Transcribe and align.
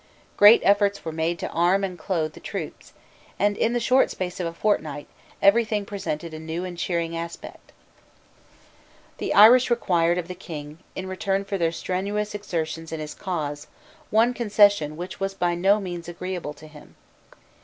Great 0.35 0.61
efforts 0.63 1.05
were 1.05 1.11
made 1.11 1.37
to 1.37 1.47
arm 1.51 1.83
and 1.83 1.99
clothe 1.99 2.33
the 2.33 2.39
troops; 2.39 2.93
and, 3.37 3.55
in 3.55 3.73
the 3.73 3.79
short 3.79 4.09
space 4.09 4.39
of 4.39 4.47
a 4.47 4.51
fortnight, 4.55 5.07
every 5.43 5.63
thing 5.63 5.85
presented 5.85 6.33
a 6.33 6.39
new 6.39 6.65
and 6.65 6.79
cheering 6.79 7.15
aspect, 7.15 7.71
The 9.19 9.31
Irish 9.35 9.69
required 9.69 10.17
of 10.17 10.27
the 10.27 10.33
King, 10.33 10.79
in 10.95 11.05
return 11.05 11.45
for 11.45 11.59
their 11.59 11.71
strenuous 11.71 12.33
exertions 12.33 12.91
in 12.91 12.99
his 12.99 13.13
cause, 13.13 13.67
one 14.09 14.33
concession 14.33 14.97
which 14.97 15.19
was 15.19 15.35
by 15.35 15.53
no 15.53 15.79
means 15.79 16.07
agreeable 16.07 16.55
to 16.55 16.65
him. 16.65 16.95